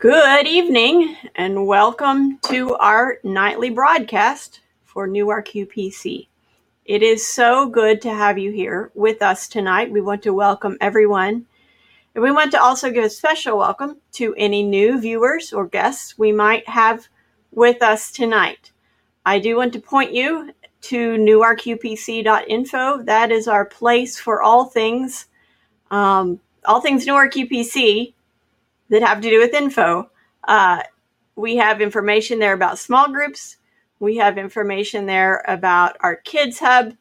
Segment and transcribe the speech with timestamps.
[0.00, 6.28] Good evening and welcome to our nightly broadcast for Newark UPC.
[6.84, 9.90] It is so good to have you here with us tonight.
[9.90, 11.46] We want to welcome everyone.
[12.14, 16.16] And we want to also give a special welcome to any new viewers or guests
[16.16, 17.08] we might have
[17.50, 18.70] with us tonight.
[19.26, 20.52] I do want to point you
[20.82, 23.02] to newarkupc.info.
[23.02, 25.26] That is our place for all things,
[25.90, 28.14] um, all things Newark UPC
[28.90, 30.10] that have to do with info.
[30.44, 30.82] Uh,
[31.36, 33.56] we have information there about small groups.
[34.00, 36.94] We have information there about our Kids Hub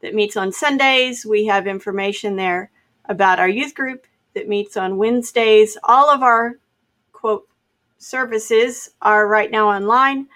[0.00, 1.24] that meets on Sundays.
[1.24, 2.70] We have information there
[3.06, 5.76] about our youth group that meets on Wednesdays.
[5.84, 6.58] All of our
[7.12, 7.48] quote
[7.98, 10.28] services are right now online,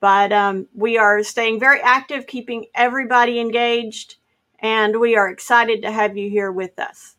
[0.00, 4.16] but um, we are staying very active, keeping everybody engaged,
[4.60, 7.15] and we are excited to have you here with us.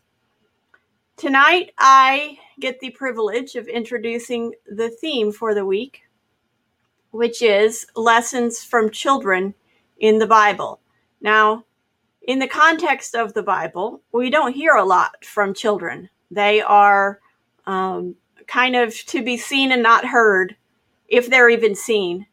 [1.18, 6.04] Tonight, I get the privilege of introducing the theme for the week,
[7.10, 9.56] which is lessons from children
[9.98, 10.80] in the Bible.
[11.20, 11.66] Now,
[12.22, 16.08] in the context of the Bible, we don't hear a lot from children.
[16.30, 17.20] They are
[17.66, 18.16] um,
[18.46, 20.56] kind of to be seen and not heard,
[21.08, 22.28] if they're even seen.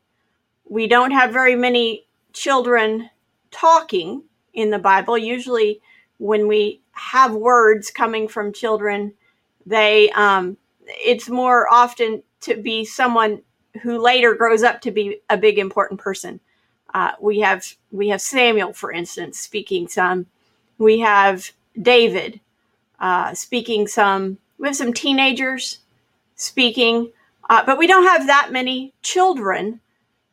[0.68, 3.08] We don't have very many children
[3.50, 5.16] talking in the Bible.
[5.16, 5.80] Usually,
[6.18, 9.12] when we have words coming from children,
[9.66, 10.56] they um,
[10.86, 13.42] it's more often to be someone
[13.82, 16.40] who later grows up to be a big important person.
[16.92, 20.26] Uh, we have we have Samuel, for instance, speaking some.
[20.78, 21.50] We have
[21.80, 22.40] David
[23.00, 24.38] uh, speaking some.
[24.58, 25.80] We have some teenagers
[26.36, 27.10] speaking,
[27.50, 29.80] uh, but we don't have that many children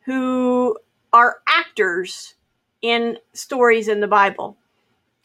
[0.04, 0.78] who
[1.12, 2.34] are actors
[2.80, 4.56] in stories in the Bible.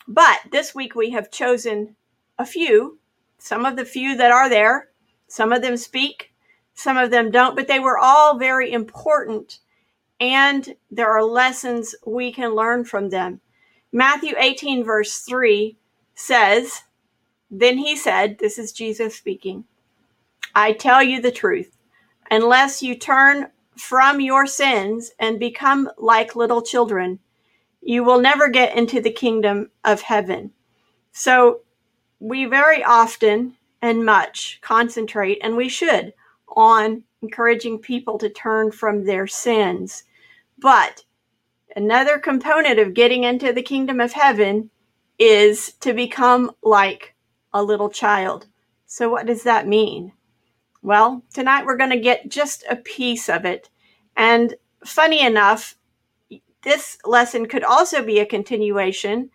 [0.07, 1.95] But this week we have chosen
[2.37, 2.99] a few
[3.39, 4.89] some of the few that are there,
[5.27, 6.33] some of them speak,
[6.73, 9.59] some of them don't, but they were all very important.
[10.19, 13.39] And there are lessons we can learn from them.
[13.91, 15.77] Matthew 18, verse 3
[16.15, 16.83] says,
[17.49, 19.65] Then he said, This is Jesus speaking,
[20.55, 21.77] I tell you the truth,
[22.31, 27.19] unless you turn from your sins and become like little children,
[27.87, 30.51] you will never get into the kingdom of heaven.
[31.13, 31.61] So
[32.19, 36.13] we very often and much concentrate, and we should,
[36.49, 40.03] on encouraging people to turn from their sins.
[40.59, 41.05] But
[41.77, 44.69] another component of getting into the kingdom of heaven
[45.17, 47.15] is to become like
[47.53, 48.47] a little child.
[48.85, 50.11] So, what does that mean?
[50.81, 53.69] Well, tonight we're going to get just a piece of it.
[54.17, 55.77] And funny enough,
[56.67, 59.29] this lesson could also be a continuation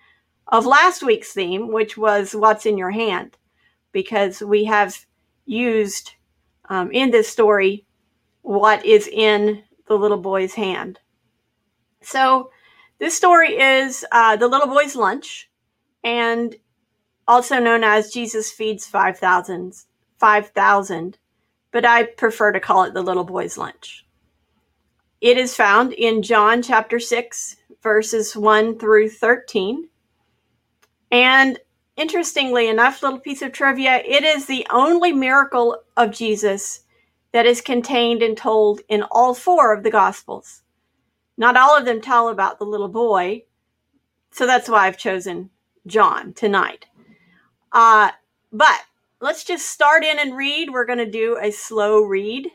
[0.49, 3.39] of last week's theme, which was What's in Your Hand,
[3.91, 5.07] because we have
[5.47, 6.13] used
[6.69, 7.87] um, in this story
[8.43, 11.01] what is in the little boy's hand.
[12.03, 12.51] So,
[12.99, 15.49] this story is uh, the little boy's lunch,
[16.05, 16.55] and
[17.27, 19.73] also known as Jesus feeds 5,000,
[20.19, 21.19] 5,000,
[21.71, 24.05] but I prefer to call it the little boy's lunch.
[25.23, 29.89] It is found in John chapter 6, verses 1 through 13.
[31.13, 31.61] And
[31.97, 36.81] interestingly enough, little piece of trivia, it is the only miracle of Jesus
[37.31, 40.63] that is contained and told in all four of the Gospels.
[41.37, 43.45] Not all of them tell about the little boy,
[44.33, 45.51] so that's why I've chosen
[45.87, 46.87] John tonight.
[47.71, 48.11] Uh,
[48.53, 48.81] but
[49.21, 50.71] let's just start in and read.
[50.71, 52.49] We're going to do a slow read.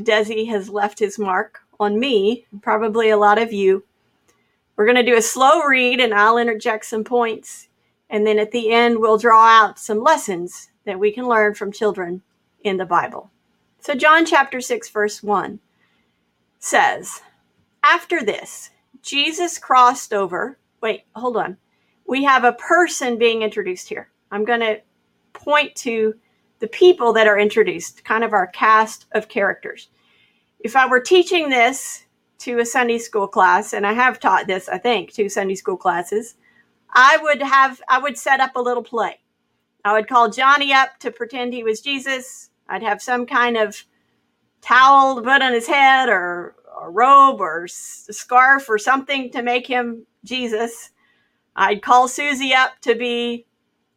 [0.00, 3.84] Desi has left his mark on me, probably a lot of you.
[4.76, 7.68] We're going to do a slow read, and I'll interject some points
[8.10, 11.72] and then at the end, we'll draw out some lessons that we can learn from
[11.72, 12.22] children
[12.64, 13.30] in the Bible.
[13.80, 15.60] So, John chapter 6, verse 1
[16.58, 17.20] says,
[17.82, 18.70] After this,
[19.02, 20.58] Jesus crossed over.
[20.80, 21.56] Wait, hold on.
[22.06, 24.08] We have a person being introduced here.
[24.30, 24.80] I'm going to
[25.34, 26.14] point to
[26.58, 29.88] the people that are introduced, kind of our cast of characters.
[30.60, 32.04] If I were teaching this
[32.38, 35.76] to a Sunday school class, and I have taught this, I think, to Sunday school
[35.76, 36.34] classes,
[36.92, 39.20] I would have I would set up a little play.
[39.84, 42.50] I would call Johnny up to pretend he was Jesus.
[42.68, 43.84] I'd have some kind of
[44.60, 49.42] towel to put on his head or a robe or a scarf or something to
[49.42, 50.90] make him Jesus.
[51.56, 53.46] I'd call Susie up to be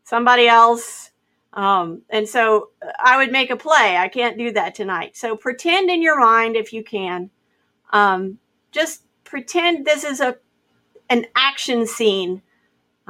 [0.04, 1.11] somebody else.
[1.54, 2.70] Um, and so
[3.04, 3.98] I would make a play.
[3.98, 5.18] I can't do that tonight.
[5.18, 7.30] So pretend in your mind if you can.
[7.92, 8.40] Um,
[8.72, 10.38] just pretend this is a
[11.10, 12.42] an action scene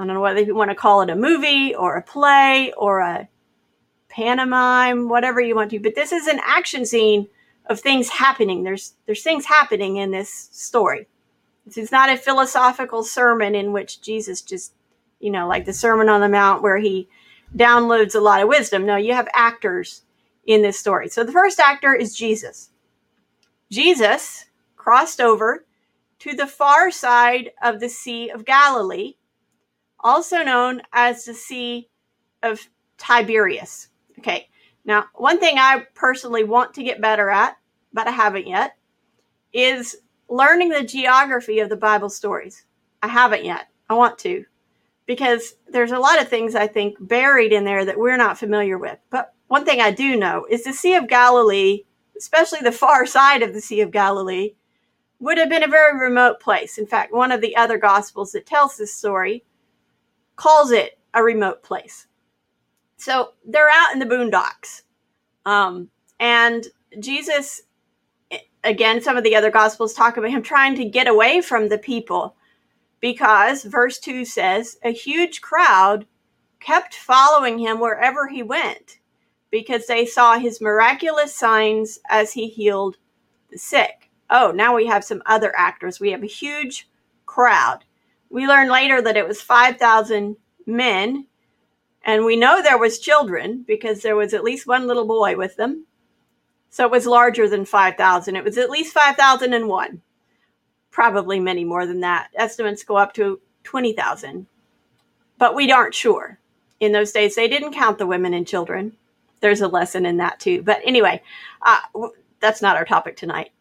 [0.02, 3.00] I don't know whether you want to call it a movie or a play or
[3.00, 3.28] a
[4.10, 5.80] pantomime, whatever you want to.
[5.80, 7.28] But this is an action scene
[7.68, 8.64] of things happening.
[8.64, 11.08] There's there's things happening in this story.
[11.76, 14.74] Is not a philosophical sermon in which Jesus just,
[15.20, 17.08] you know, like the Sermon on the Mount where he
[17.56, 18.86] downloads a lot of wisdom.
[18.86, 20.04] No, you have actors
[20.46, 21.10] in this story.
[21.10, 22.70] So the first actor is Jesus.
[23.70, 24.46] Jesus
[24.76, 25.66] crossed over
[26.20, 29.16] to the far side of the Sea of Galilee,
[30.00, 31.90] also known as the Sea
[32.44, 32.68] of
[32.98, 33.88] Tiberias.
[34.20, 34.50] Okay,
[34.86, 37.58] now, one thing I personally want to get better at,
[37.94, 38.78] but I haven't yet,
[39.54, 39.98] is
[40.30, 42.66] learning the geography of the Bible stories.
[43.04, 43.68] I haven't yet.
[43.90, 44.46] I want to
[45.12, 48.78] because there's a lot of things I think buried in there that we're not familiar
[48.78, 48.98] with.
[49.10, 51.84] But one thing I do know is the Sea of Galilee,
[52.18, 54.54] especially the far side of the Sea of Galilee,
[55.20, 56.78] would have been a very remote place.
[56.78, 59.44] In fact, one of the other gospels that tells this story
[60.38, 62.08] calls it a remote place.
[62.96, 64.84] So they're out in the boondocks.
[65.46, 65.90] Um,
[66.22, 66.66] and
[67.02, 67.64] Jesus,
[68.64, 71.80] again, some of the other gospels talk about him trying to get away from the
[71.80, 72.38] people
[73.02, 76.06] because verse 2 says, a huge crowd
[76.60, 79.00] kept following him wherever he went
[79.50, 82.98] because they saw his miraculous signs as he healed
[83.50, 84.10] the sick.
[84.30, 86.00] Oh, now we have some other actors.
[86.00, 86.88] We have a huge
[87.26, 87.84] crowd.
[88.30, 91.28] We learn later that it was 5,000 men,
[92.06, 95.58] and we know there was children because there was at least one little boy with
[95.58, 95.86] them.
[96.70, 98.36] So it was larger than 5,000.
[98.38, 100.02] It was at least 5,001
[100.92, 102.30] probably many more than that.
[102.36, 104.46] Estimates go up to 20,000.
[105.38, 106.38] But we aren't sure.
[106.80, 108.96] In those days, they didn't count the women and children.
[109.40, 110.62] There's a lesson in that too.
[110.62, 111.22] But anyway,
[111.62, 111.80] uh,
[112.40, 113.52] that's not our topic tonight.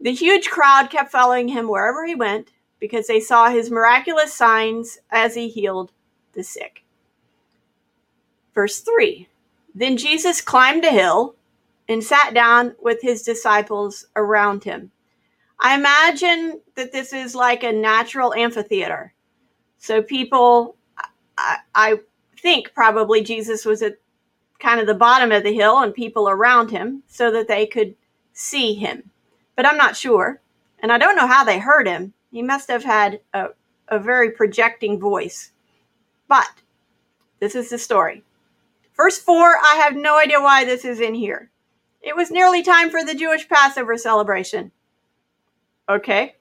[0.00, 2.50] The huge crowd kept following him wherever he went
[2.80, 5.92] because they saw his miraculous signs as he healed
[6.32, 6.84] the sick.
[8.54, 9.28] Verse 3
[9.74, 11.34] Then Jesus climbed a hill
[11.88, 14.90] and sat down with his disciples around him.
[15.64, 19.14] I imagine that this is like a natural amphitheater.
[19.78, 20.76] So people,
[21.38, 22.00] I, I
[22.38, 23.96] think probably Jesus was at
[24.58, 27.94] kind of the bottom of the hill and people around him so that they could
[28.34, 29.10] see him.
[29.56, 30.42] But I'm not sure.
[30.80, 32.12] And I don't know how they heard him.
[32.30, 33.46] He must have had a,
[33.88, 35.52] a very projecting voice.
[36.28, 36.60] But
[37.40, 38.22] this is the story.
[38.94, 41.50] Verse 4 I have no idea why this is in here.
[42.02, 44.70] It was nearly time for the Jewish Passover celebration.
[45.88, 46.36] Okay.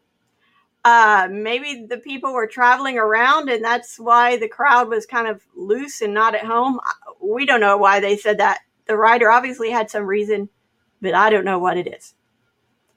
[0.85, 5.41] Uh, maybe the people were traveling around and that's why the crowd was kind of
[5.55, 6.79] loose and not at home.
[7.21, 8.59] We don't know why they said that.
[8.85, 10.49] The writer obviously had some reason,
[11.01, 12.15] but I don't know what it is.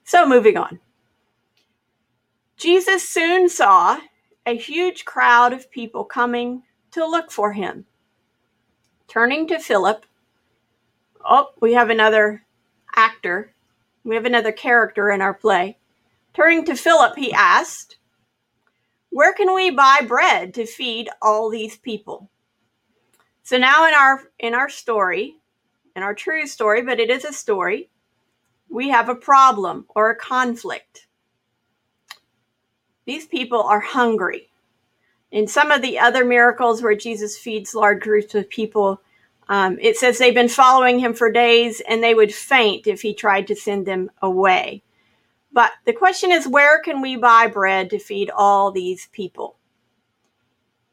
[0.02, 0.80] So, moving on.
[2.56, 4.00] Jesus soon saw
[4.46, 6.62] a huge crowd of people coming
[6.92, 7.84] to look for him.
[9.08, 10.06] Turning to Philip,
[11.24, 12.44] oh, we have another
[12.94, 13.52] actor,
[14.04, 15.76] we have another character in our play.
[16.36, 17.96] Turning to Philip, he asked,
[19.08, 22.28] Where can we buy bread to feed all these people?
[23.42, 25.38] So now in our in our story,
[25.94, 27.88] in our true story, but it is a story,
[28.68, 31.06] we have a problem or a conflict.
[33.06, 34.50] These people are hungry.
[35.30, 39.00] In some of the other miracles where Jesus feeds large groups of people,
[39.48, 43.14] um, it says they've been following him for days and they would faint if he
[43.14, 44.82] tried to send them away.
[45.56, 49.56] But the question is, where can we buy bread to feed all these people?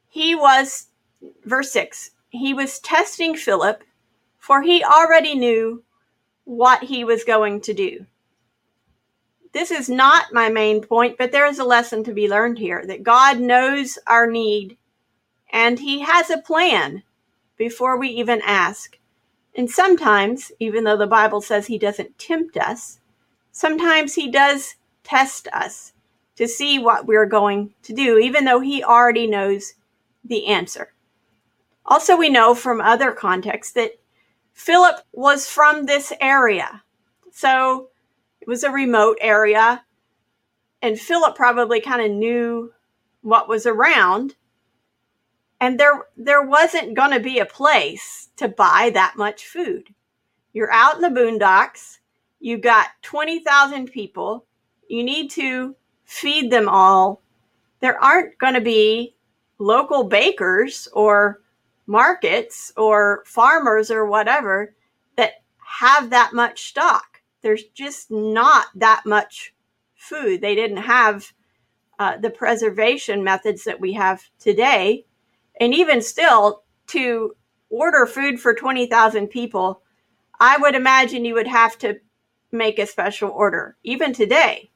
[0.08, 0.86] He was,
[1.44, 3.84] verse 6, he was testing Philip,
[4.38, 5.84] for he already knew
[6.44, 8.06] what he was going to do.
[9.52, 12.86] This is not my main point, but there is a lesson to be learned here
[12.86, 14.78] that God knows our need
[15.52, 17.02] and he has a plan
[17.58, 18.98] before we even ask.
[19.54, 23.00] And sometimes, even though the Bible says he doesn't tempt us,
[23.54, 25.92] sometimes he does test us
[26.36, 29.74] to see what we're going to do, even though he already knows
[30.24, 30.92] the answer.
[31.86, 33.92] Also, we know from other contexts that
[34.52, 36.82] Philip was from this area.
[37.30, 37.90] So
[38.40, 39.84] it was a remote area,
[40.82, 42.72] and Philip probably kind of knew
[43.22, 44.34] what was around.
[45.60, 49.94] And there, there wasn't going to be a place to buy that much food.
[50.52, 51.98] You're out in the boondocks
[52.44, 54.44] you got 20,000 people.
[54.86, 55.74] You need to
[56.04, 57.22] feed them all.
[57.80, 59.16] There aren't going to be
[59.58, 61.40] local bakers or
[61.86, 64.74] markets or farmers or whatever
[65.16, 67.22] that have that much stock.
[67.40, 69.54] There's just not that much
[69.94, 70.42] food.
[70.42, 71.32] They didn't have
[71.98, 75.06] uh, the preservation methods that we have today.
[75.62, 77.34] And even still, to
[77.70, 79.80] order food for 20,000 people,
[80.38, 81.98] I would imagine you would have to
[82.54, 84.70] make a special order, even today.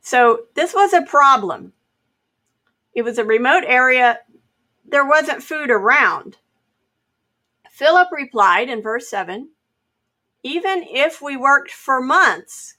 [0.00, 1.72] So this was a problem.
[2.94, 4.20] It was a remote area.
[4.86, 6.38] There wasn't food around.
[7.70, 9.50] Philip replied in verse 7
[10.42, 12.76] Even if we worked for months,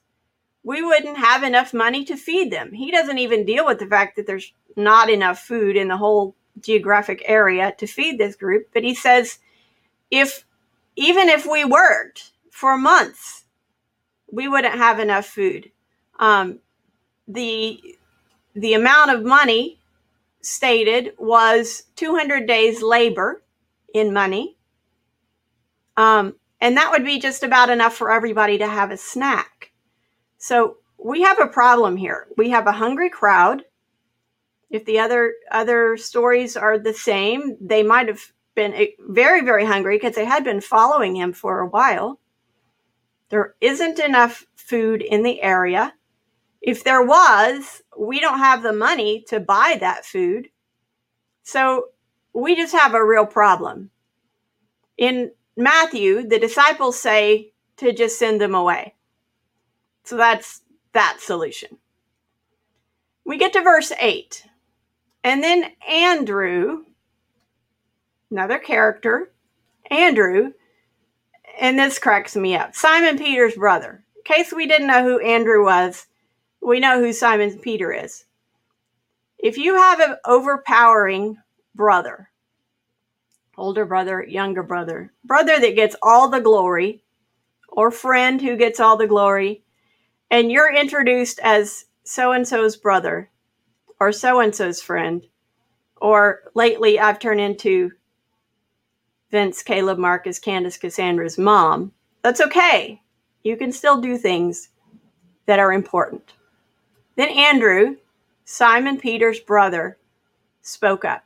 [0.64, 2.74] we wouldn't have enough money to feed them.
[2.74, 6.36] He doesn't even deal with the fact that there's not enough food in the whole
[6.60, 9.40] geographic area to feed this group, but he says
[10.10, 10.46] if
[10.96, 13.41] even if we worked for months,
[14.32, 15.72] we wouldn't have enough food.
[16.20, 16.60] Um,
[17.28, 17.82] the
[18.56, 19.80] the amount of money
[20.42, 23.42] stated was 200 days labor
[23.94, 24.58] in money.
[25.98, 29.72] Um, and that would be just about enough for everybody to have a snack.
[30.38, 32.28] So we have a problem here.
[32.38, 33.64] We have a hungry crowd.
[34.70, 38.22] If the other other stories are the same, they might have
[38.56, 42.20] been eh, very very hungry because they had been following him for a while.
[43.32, 45.94] There isn't enough food in the area.
[46.62, 50.50] If there was, we don't have the money to buy that food.
[51.44, 51.86] So
[52.34, 53.90] we just have a real problem.
[54.98, 58.96] In Matthew, the disciples say to just send them away.
[60.04, 60.62] So that's
[60.92, 61.78] that solution.
[63.26, 64.46] We get to verse 8.
[65.24, 66.84] And then Andrew,
[68.30, 69.32] another character,
[69.90, 70.52] Andrew,
[71.62, 72.76] and this cracks me up.
[72.76, 74.04] Simon Peter's brother.
[74.18, 76.08] In case we didn't know who Andrew was,
[76.60, 78.26] we know who Simon Peter is.
[79.38, 81.38] If you have an overpowering
[81.76, 82.30] brother,
[83.58, 87.04] older brother, younger brother, brother that gets all the glory,
[87.70, 89.64] or friend who gets all the glory,
[90.32, 93.30] and you're introduced as so and so's brother,
[94.00, 95.28] or so and so's friend,
[96.02, 97.92] or lately I've turned into
[99.32, 103.02] Vince, Caleb, Marcus, Candace, Cassandra's mom, that's okay.
[103.44, 104.70] You can still do things
[105.46, 106.34] that are important.
[107.16, 107.96] Then Andrew,
[108.46, 109.98] Simon Peter's brother,
[110.62, 111.24] spoke up.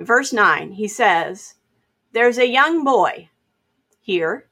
[0.00, 1.54] Verse 9, he says,
[2.12, 3.28] There's a young boy
[4.00, 4.46] here.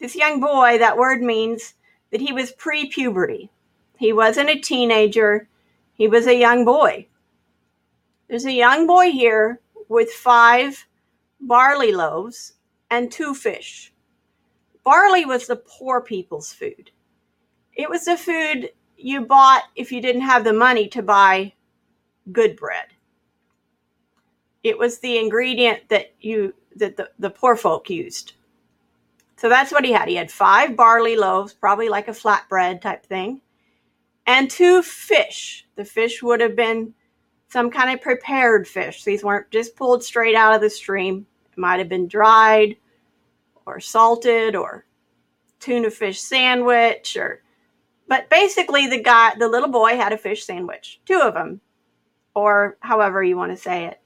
[0.00, 1.74] This young boy, that word means
[2.10, 3.50] that he was pre puberty.
[3.98, 5.48] He wasn't a teenager,
[5.94, 7.06] he was a young boy.
[8.28, 10.86] There's a young boy here with five
[11.40, 12.54] barley loaves
[12.90, 13.92] and two fish.
[14.84, 16.92] Barley was the poor people's food.
[17.74, 21.52] It was the food you bought if you didn't have the money to buy
[22.30, 22.86] good bread.
[24.62, 28.34] It was the ingredient that you that the, the poor folk used.
[29.38, 30.08] So that's what he had.
[30.08, 33.40] He had five barley loaves, probably like a flatbread type thing,
[34.26, 35.66] and two fish.
[35.74, 36.94] The fish would have been
[37.50, 39.04] some kind of prepared fish.
[39.04, 41.26] These weren't just pulled straight out of the stream.
[41.52, 42.76] It might have been dried
[43.66, 44.86] or salted or
[45.58, 47.42] tuna fish sandwich or
[48.10, 51.60] but basically, the guy, the little boy had a fish sandwich, two of them,
[52.34, 54.00] or however you want to say it.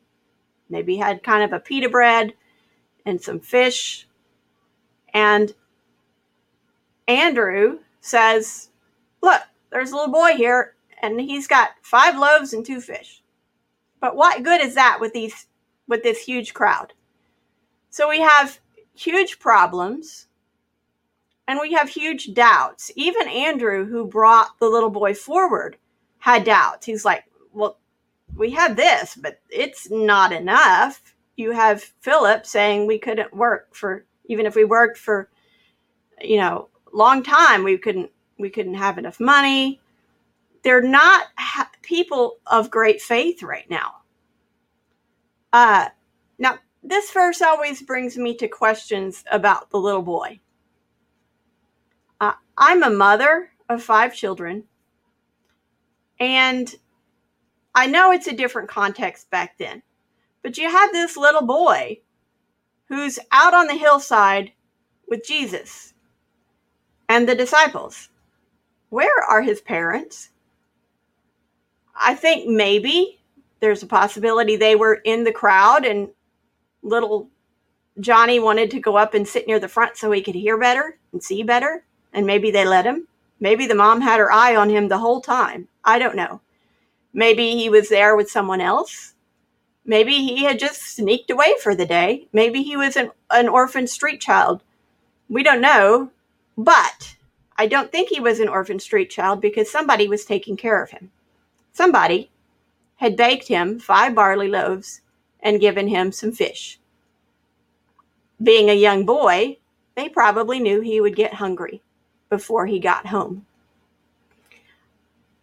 [0.68, 2.34] Maybe had kind of a pita bread
[3.06, 4.06] and some fish.
[5.14, 5.54] And
[7.08, 8.68] Andrew says,
[9.22, 13.22] Look, there's a little boy here, and he's got five loaves and two fish.
[14.04, 15.46] But what good is that with these
[15.88, 16.92] with this huge crowd?
[17.88, 18.60] So we have
[18.92, 20.26] huge problems
[21.48, 22.92] and we have huge doubts.
[22.96, 25.78] Even Andrew, who brought the little boy forward,
[26.18, 26.84] had doubts.
[26.84, 27.78] He's like, Well,
[28.36, 31.00] we have this, but it's not enough.
[31.36, 35.30] You have Philip saying we couldn't work for, even if we worked for,
[36.20, 39.80] you know, long time, we couldn't, we couldn't have enough money.
[40.64, 43.96] They're not ha- people of great faith right now.
[45.52, 45.88] Uh,
[46.38, 50.40] now, this verse always brings me to questions about the little boy
[52.20, 54.64] uh, I'm a mother of five children,
[56.20, 56.74] and
[57.74, 59.82] I know it's a different context back then,
[60.42, 62.00] but you have this little boy
[62.88, 64.52] who's out on the hillside
[65.08, 65.94] with Jesus
[67.08, 68.08] and the disciples.
[68.90, 70.30] Where are his parents?
[71.94, 73.20] I think maybe
[73.60, 76.08] there's a possibility they were in the crowd and
[76.82, 77.28] little
[78.00, 80.98] Johnny wanted to go up and sit near the front so he could hear better
[81.12, 83.06] and see better and maybe they let him.
[83.40, 85.68] Maybe the mom had her eye on him the whole time.
[85.84, 86.40] I don't know.
[87.12, 89.14] Maybe he was there with someone else.
[89.84, 92.26] Maybe he had just sneaked away for the day.
[92.32, 94.62] Maybe he was an, an orphan street child.
[95.28, 96.10] We don't know.
[96.56, 97.16] But
[97.56, 100.90] I don't think he was an orphan street child because somebody was taking care of
[100.90, 101.10] him.
[101.74, 102.30] Somebody
[102.96, 105.00] had baked him five barley loaves
[105.40, 106.78] and given him some fish.
[108.40, 109.58] Being a young boy,
[109.96, 111.82] they probably knew he would get hungry
[112.30, 113.44] before he got home.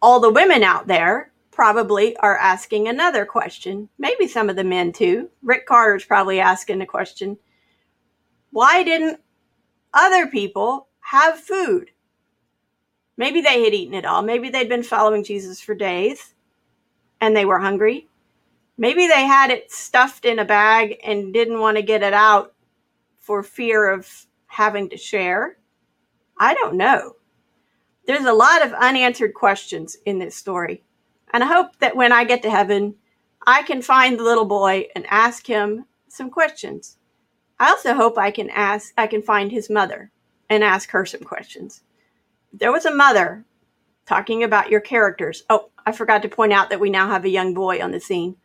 [0.01, 3.89] All the women out there probably are asking another question.
[3.99, 5.29] Maybe some of the men too.
[5.43, 7.37] Rick Carter's probably asking the question.
[8.51, 9.19] Why didn't
[9.93, 11.91] other people have food?
[13.21, 14.23] Maybe they had eaten it all.
[14.23, 16.33] Maybe they'd been following Jesus for days
[17.21, 18.07] and they were hungry.
[18.79, 22.55] Maybe they had it stuffed in a bag and didn't want to get it out
[23.19, 25.59] for fear of having to share.
[26.39, 27.17] I don't know.
[28.07, 30.81] There's a lot of unanswered questions in this story.
[31.31, 32.95] And I hope that when I get to heaven,
[33.45, 36.97] I can find the little boy and ask him some questions.
[37.59, 40.09] I also hope I can ask I can find his mother
[40.49, 41.83] and ask her some questions.
[42.53, 43.45] There was a mother
[44.05, 45.43] talking about your characters.
[45.49, 47.99] Oh, I forgot to point out that we now have a young boy on the
[47.99, 48.35] scene.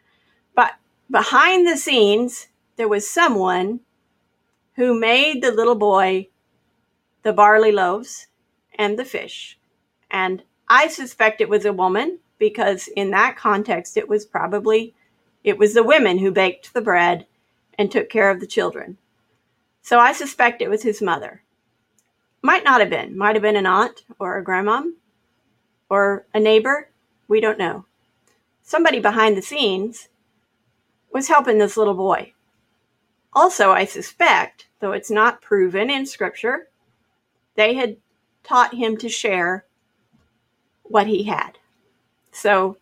[0.54, 0.72] But
[1.10, 3.80] behind the scenes, there was someone
[4.75, 6.28] who made the little boy
[7.22, 8.28] the barley loaves
[8.76, 9.58] and the fish.
[10.10, 14.94] And I suspect it was a woman because in that context it was probably
[15.42, 17.26] it was the women who baked the bread
[17.78, 18.98] and took care of the children.
[19.82, 21.42] So I suspect it was his mother.
[22.46, 23.18] Might not have been.
[23.18, 24.84] Might have been an aunt or a grandma
[25.90, 26.88] or a neighbor.
[27.26, 27.86] We don't know.
[28.62, 30.10] Somebody behind the scenes
[31.12, 32.34] was helping this little boy.
[33.32, 36.68] Also, I suspect, though it's not proven in scripture,
[37.56, 37.96] they had
[38.44, 39.64] taught him to share
[40.84, 41.58] what he had.
[42.30, 42.76] So,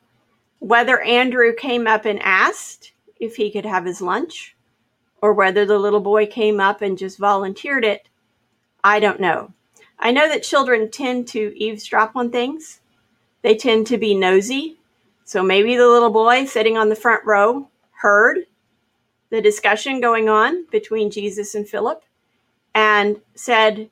[0.58, 4.54] whether Andrew came up and asked if he could have his lunch,
[5.22, 8.10] or whether the little boy came up and just volunteered it,
[8.86, 9.53] I don't know.
[9.98, 12.80] I know that children tend to eavesdrop on things,
[13.42, 14.78] they tend to be nosy.
[15.24, 18.46] So maybe the little boy sitting on the front row heard
[19.30, 22.02] the discussion going on between Jesus and Philip
[22.74, 23.90] and said,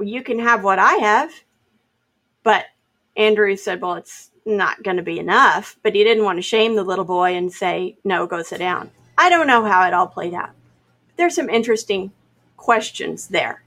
[0.00, 1.32] You can have what I have.
[2.42, 2.66] But
[3.16, 5.76] Andrew said, Well, it's not going to be enough.
[5.82, 8.90] But he didn't want to shame the little boy and say, No, go sit down.
[9.16, 10.50] I don't know how it all played out.
[11.16, 12.10] There's some interesting
[12.56, 13.62] questions there.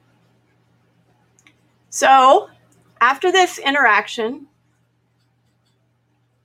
[1.89, 2.49] So,
[2.99, 4.47] after this interaction,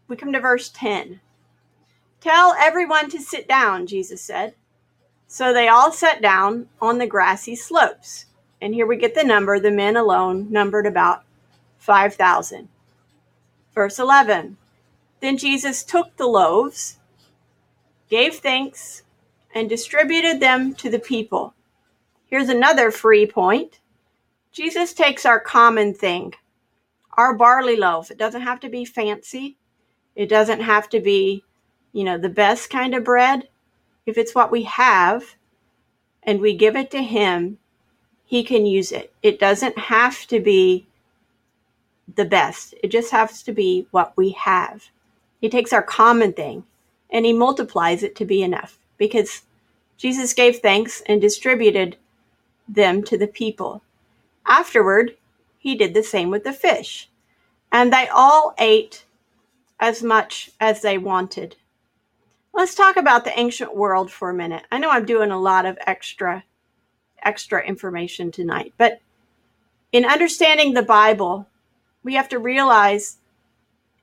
[0.09, 1.21] we come to verse 10.
[2.21, 4.55] Tell everyone to sit down, Jesus said.
[5.27, 8.27] So they all sat down on the grassy slopes.
[8.61, 9.59] And here we get the number.
[9.59, 11.25] The men alone numbered about
[11.79, 12.69] 5,000.
[13.75, 14.57] Verse 11
[15.21, 16.99] Then Jesus took the loaves,
[18.09, 19.03] gave thanks,
[19.55, 21.55] and distributed them to the people.
[22.27, 23.81] Here's another free point
[24.53, 26.35] Jesus takes our common thing,
[27.17, 28.11] our barley loaf.
[28.11, 29.57] It doesn't have to be fancy,
[30.15, 31.43] it doesn't have to be,
[31.95, 33.49] you know, the best kind of bread.
[34.05, 35.37] If it's what we have
[36.23, 37.57] and we give it to Him,
[38.27, 39.15] He can use it.
[39.23, 40.87] It doesn't have to be
[42.15, 44.85] the best, it just has to be what we have.
[45.41, 46.65] He takes our common thing
[47.11, 49.43] and He multiplies it to be enough because
[49.97, 51.97] Jesus gave thanks and distributed
[52.69, 53.83] them to the people.
[54.47, 55.17] Afterward,
[55.59, 57.09] he did the same with the fish.
[57.71, 59.05] And they all ate
[59.81, 61.57] as much as they wanted.
[62.53, 64.65] Let's talk about the ancient world for a minute.
[64.71, 66.45] I know I'm doing a lot of extra
[67.25, 69.01] extra information tonight, but
[69.93, 71.47] in understanding the Bible,
[72.03, 73.19] we have to realize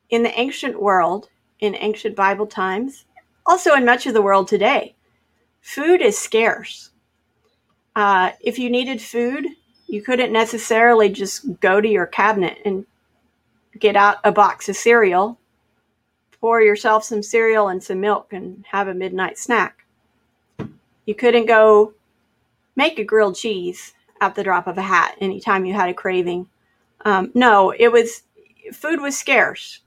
[0.09, 3.05] in the ancient world, in ancient Bible times,
[3.45, 4.95] also in much of the world today,
[5.61, 6.91] food is scarce.
[7.95, 9.45] Uh, if you needed food,
[9.89, 12.85] you couldn't necessarily just go to your cabinet and
[13.79, 15.39] get out a box of cereal
[16.39, 19.85] pour yourself some cereal and some milk and have a midnight snack.
[21.05, 21.93] You couldn't go
[22.75, 26.47] make a grilled cheese at the drop of a hat anytime you had a craving.
[27.05, 28.23] Um, no, it was
[28.73, 29.81] food was scarce.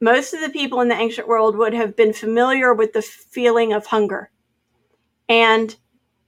[0.00, 3.72] Most of the people in the ancient world would have been familiar with the feeling
[3.72, 4.30] of hunger.
[5.28, 5.74] And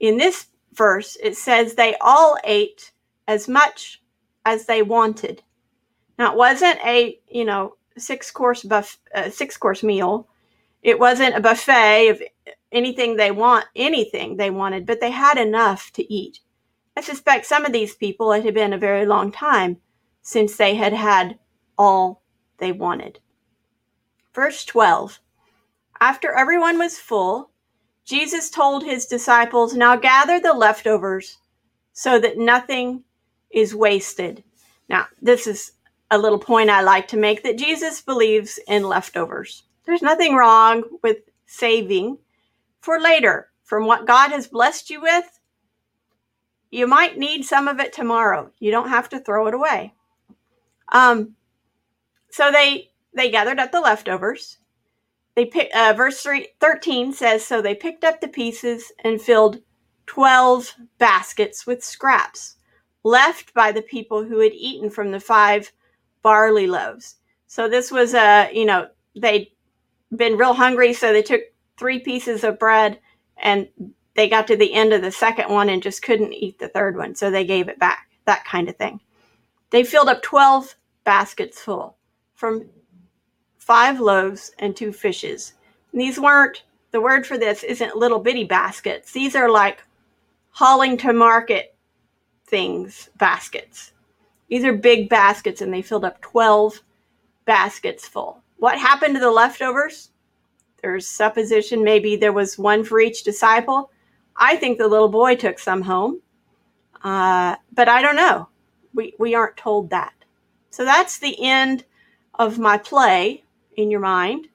[0.01, 2.93] in this verse, it says they all ate
[3.29, 4.03] as much
[4.45, 5.43] as they wanted.
[6.19, 10.29] Now, it wasn't a, you know, six course buff uh, six course meal.
[10.83, 12.23] It wasn't a buffet of
[12.73, 16.41] anything they want, anything they wanted, but they had enough to eat.
[16.97, 19.79] I suspect some of these people it had been a very long time
[20.23, 21.39] since they had had
[21.79, 22.23] all
[22.59, 23.21] they wanted.
[24.35, 25.21] Verse 12
[26.01, 27.51] After everyone was full,
[28.13, 31.39] Jesus told his disciples, Now gather the leftovers
[31.95, 33.05] so that nothing
[33.51, 34.45] is wasted.
[34.87, 35.73] Now, this is
[36.11, 39.63] a little point I like to make that Jesus believes in leftovers.
[39.87, 42.19] There's nothing wrong with saving
[42.83, 45.41] for later from what God has blessed you with.
[46.71, 48.51] You might need some of it tomorrow.
[48.59, 49.95] You don't have to throw it away.
[50.93, 51.35] Um,
[52.31, 54.59] so they they gathered up the leftovers.
[55.35, 59.61] They pick, uh, verse three, 13 says, So they picked up the pieces and filled
[60.07, 62.57] 12 baskets with scraps
[63.05, 65.73] left by the people who had eaten from the five
[66.23, 67.17] barley loaves.
[67.47, 69.49] So this was a, you know, they'd
[70.15, 71.43] been real hungry, so they took
[71.79, 73.01] three pieces of bread
[73.43, 73.69] and
[74.15, 76.97] they got to the end of the second one and just couldn't eat the third
[76.97, 79.01] one, so they gave it back, that kind of thing.
[79.71, 81.97] They filled up 12 baskets full
[82.35, 82.69] from
[83.63, 85.55] five loaves and two fishes.
[85.93, 89.13] And these weren't, the word for this isn't little bitty baskets.
[89.13, 89.85] These are like
[90.51, 91.77] hauling to market
[92.45, 93.93] things, baskets.
[94.49, 96.83] These are big baskets, and they filled up 12
[97.45, 98.43] baskets full.
[98.59, 100.11] What happened to the leftovers?
[100.83, 103.93] There's supposition maybe there was one for each disciple.
[104.37, 106.21] I think the little boy took some home,
[107.05, 108.49] uh, but I don't know.
[108.93, 110.13] We, we aren't told that.
[110.71, 111.85] So that's the end
[112.35, 113.45] of my play
[113.77, 114.49] in your mind.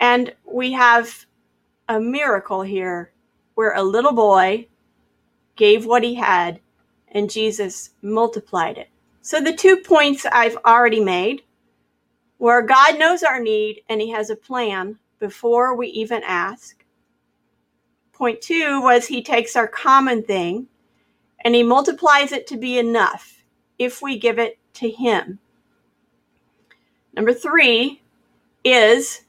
[0.00, 1.26] And we have
[1.88, 3.12] a miracle here
[3.54, 4.66] where a little boy
[5.56, 6.60] gave what he had
[7.08, 8.88] and Jesus multiplied it.
[9.20, 11.42] So the two points I've already made
[12.38, 16.84] where God knows our need and he has a plan before we even ask.
[18.12, 20.66] Point two was he takes our common thing
[21.44, 23.44] and he multiplies it to be enough
[23.78, 25.38] if we give it to him.
[27.14, 28.00] Number three
[28.64, 29.22] is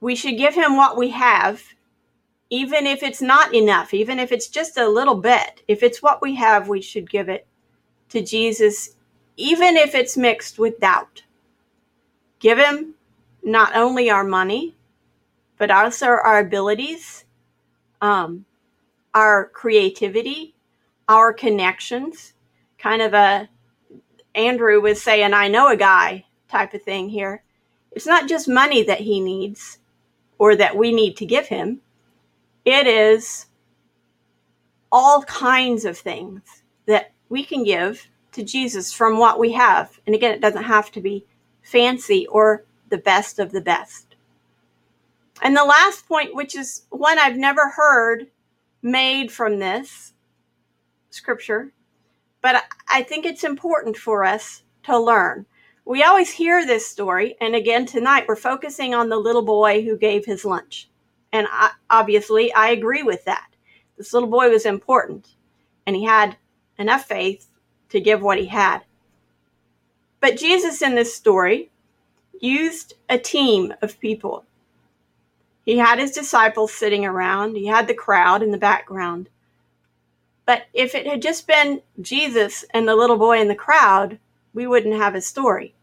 [0.00, 1.62] we should give him what we have,
[2.50, 5.62] even if it's not enough, even if it's just a little bit.
[5.68, 7.46] If it's what we have, we should give it
[8.10, 8.96] to Jesus,
[9.36, 11.22] even if it's mixed with doubt.
[12.38, 12.94] Give him
[13.42, 14.74] not only our money,
[15.58, 17.24] but also our abilities,
[18.00, 18.44] um,
[19.14, 20.54] our creativity,
[21.08, 22.34] our connections.
[22.78, 23.48] Kind of a
[24.34, 27.42] Andrew was saying, I know a guy type of thing here.
[27.92, 29.78] It's not just money that he needs
[30.38, 31.80] or that we need to give him,
[32.64, 33.46] it is
[34.92, 39.98] all kinds of things that we can give to Jesus from what we have.
[40.06, 41.24] And again, it doesn't have to be
[41.62, 44.16] fancy or the best of the best.
[45.42, 48.26] And the last point, which is one I've never heard
[48.82, 50.12] made from this
[51.10, 51.72] scripture,
[52.40, 55.46] but I think it's important for us to learn
[55.86, 59.96] we always hear this story, and again tonight we're focusing on the little boy who
[59.96, 60.88] gave his lunch.
[61.32, 63.46] And I, obviously, I agree with that.
[63.96, 65.28] This little boy was important,
[65.86, 66.36] and he had
[66.76, 67.46] enough faith
[67.90, 68.80] to give what he had.
[70.20, 71.70] But Jesus in this story
[72.40, 74.44] used a team of people.
[75.64, 79.28] He had his disciples sitting around, he had the crowd in the background.
[80.46, 84.18] But if it had just been Jesus and the little boy in the crowd,
[84.52, 85.75] we wouldn't have a story.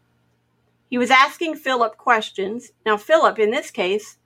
[0.90, 2.70] He was asking Philip questions.
[2.86, 4.18] Now, Philip, in this case,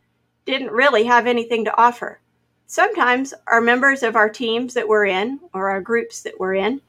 [0.45, 2.21] didn't really have anything to offer.
[2.67, 6.81] Sometimes our members of our teams that we're in or our groups that we're in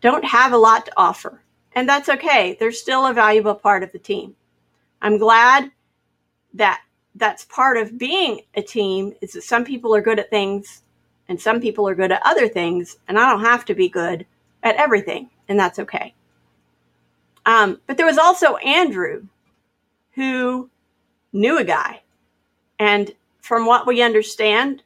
[0.00, 1.40] don't have a lot to offer.
[1.74, 2.56] And that's okay.
[2.60, 4.36] They're still a valuable part of the team.
[5.00, 5.70] I'm glad
[6.54, 6.82] that
[7.14, 10.82] that's part of being a team is that some people are good at things
[11.28, 14.26] and some people are good at other things and I don't have to be good
[14.62, 16.14] at everything and that's okay.
[17.46, 19.26] Um, but there was also Andrew,
[20.12, 20.70] who
[21.32, 22.02] knew a guy.
[22.78, 24.82] And from what we understand,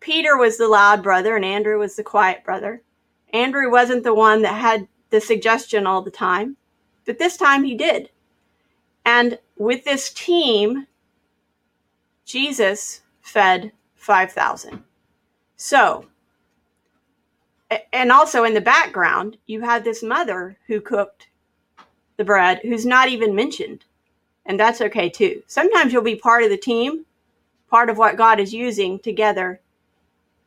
[0.00, 2.82] Peter was the loud brother and Andrew was the quiet brother.
[3.32, 6.56] Andrew wasn't the one that had the suggestion all the time,
[7.04, 8.10] but this time he did.
[9.04, 10.86] And with this team,
[12.24, 14.82] Jesus fed 5,000.
[15.56, 16.06] So,
[17.92, 21.28] and also in the background, you had this mother who cooked
[22.16, 23.84] the bread who's not even mentioned.
[24.46, 25.42] And that's okay too.
[25.46, 27.04] Sometimes you'll be part of the team,
[27.70, 29.60] part of what God is using together,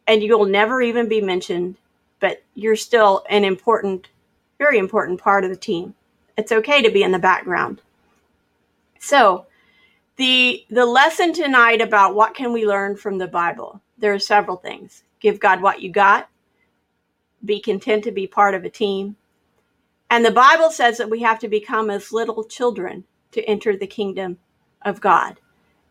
[0.08, 1.76] and you'll never even be mentioned,
[2.20, 4.08] but you're still an important,
[4.58, 5.94] very important part of the team.
[6.38, 7.82] It's okay to be in the background.
[9.00, 9.46] So,
[10.16, 13.82] the the lesson tonight about what can we learn from the Bible.
[13.98, 15.04] There are several things.
[15.20, 16.30] Give God what you got.
[17.46, 19.16] Be content to be part of a team
[20.10, 23.88] and the Bible says that we have to become as little children to enter the
[23.88, 24.40] kingdom
[24.84, 25.40] of God.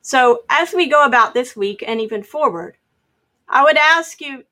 [0.03, 2.77] So, as we go about this week and even forward,
[3.49, 4.45] I would ask you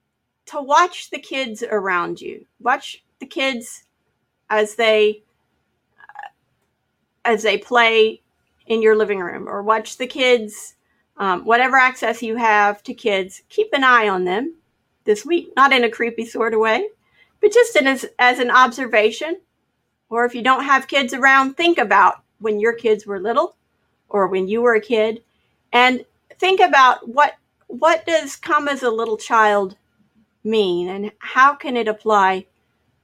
[0.47, 2.47] to watch the kids around you.
[2.61, 3.85] Watch the kids
[4.51, 5.25] as they
[7.25, 8.23] as they play
[8.67, 10.75] in your living room or watch the kids
[11.19, 14.55] Um, whatever access you have to kids, keep an eye on them
[15.05, 16.89] this week, not in a creepy sort of way,
[17.41, 19.41] but just as, as an observation.
[20.11, 23.57] Or if you don't have kids around, think about when your kids were little
[24.09, 25.23] or when you were a kid.
[25.73, 26.05] And
[26.39, 27.35] think about what
[27.67, 29.77] what does come as a little child
[30.45, 32.47] mean and how can it apply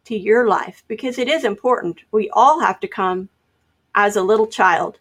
[0.04, 0.84] to your life?
[0.86, 2.00] Because it is important.
[2.12, 3.28] We all have to come
[3.94, 4.98] as a little child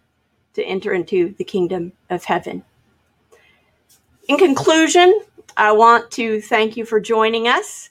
[0.54, 2.64] to enter into the kingdom of heaven.
[4.28, 5.22] In conclusion
[5.58, 7.90] i want to thank you for joining us.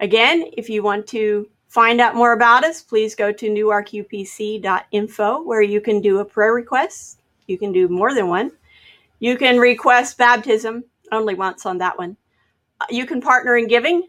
[0.00, 5.62] Again if you want to find out more about us please go to newarkupc.info where
[5.62, 8.50] you can do a prayer request you can do more than one
[9.18, 12.16] you can request baptism only once on that one.
[12.90, 14.08] You can partner in giving.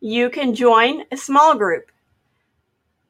[0.00, 1.90] You can join a small group.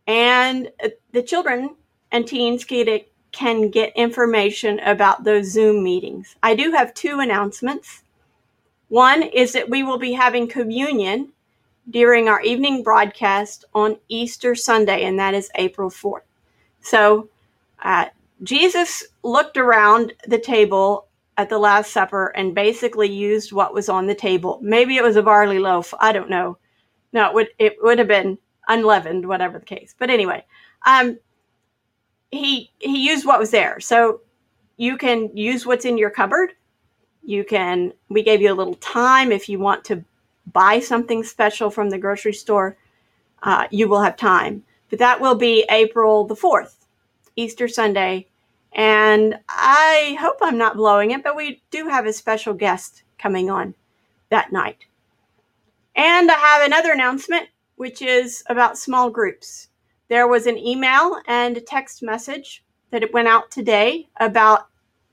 [0.06, 1.76] And uh, the children
[2.12, 6.36] and teens can get information about those Zoom meetings.
[6.42, 8.02] I do have two announcements.
[8.88, 11.32] One is that we will be having communion
[11.90, 16.22] during our evening broadcast on Easter Sunday, and that is April 4th.
[16.80, 17.28] So
[17.82, 18.06] uh,
[18.42, 24.06] Jesus looked around the table at the Last Supper and basically used what was on
[24.06, 24.58] the table.
[24.62, 25.92] Maybe it was a barley loaf.
[26.00, 26.58] I don't know.
[27.12, 29.94] No, it would it would have been unleavened, whatever the case.
[29.98, 30.44] But anyway,
[30.84, 31.18] um,
[32.30, 33.80] he he used what was there.
[33.80, 34.20] So
[34.76, 36.52] you can use what's in your cupboard.
[37.22, 37.92] You can.
[38.08, 40.04] We gave you a little time if you want to
[40.52, 42.76] buy something special from the grocery store.
[43.42, 46.86] Uh, you will have time, but that will be April the fourth,
[47.36, 48.26] Easter Sunday
[48.76, 53.48] and I hope I'm not blowing it, but we do have a special guest coming
[53.48, 53.74] on
[54.28, 54.84] that night.
[55.96, 59.68] And I have another announcement, which is about small groups.
[60.08, 64.68] There was an email and a text message that it went out today about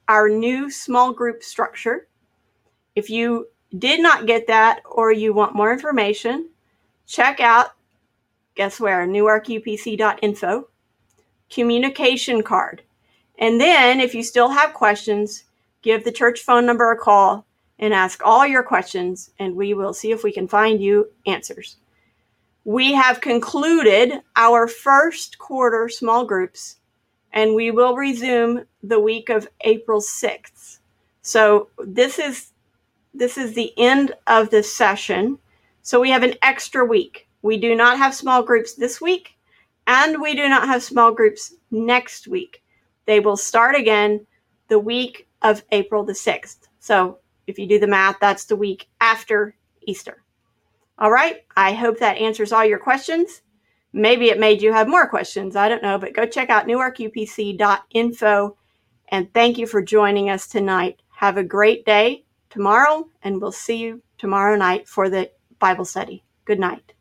[0.09, 2.07] our new small group structure.
[2.95, 6.49] If you did not get that or you want more information,
[7.07, 7.73] check out,
[8.55, 10.67] guess where, newarkupc.info,
[11.49, 12.81] communication card.
[13.39, 15.43] And then, if you still have questions,
[15.81, 17.45] give the church phone number a call
[17.79, 21.77] and ask all your questions, and we will see if we can find you answers.
[22.63, 26.77] We have concluded our first quarter small groups,
[27.33, 30.79] and we will resume the week of April 6th.
[31.23, 32.52] So this is
[33.13, 35.37] this is the end of this session.
[35.81, 37.27] So we have an extra week.
[37.41, 39.37] We do not have small groups this week,
[39.85, 42.63] and we do not have small groups next week.
[43.05, 44.25] They will start again
[44.69, 46.69] the week of April the 6th.
[46.79, 50.23] So if you do the math, that's the week after Easter.
[50.97, 51.43] All right.
[51.57, 53.41] I hope that answers all your questions.
[53.91, 55.55] Maybe it made you have more questions.
[55.55, 58.57] I don't know, but go check out newarkupc.info.
[59.09, 61.01] And thank you for joining us tonight.
[61.09, 62.23] Have a great day
[62.53, 66.23] tomorrow, and we'll see you tomorrow night for the Bible study.
[66.45, 66.93] Good night.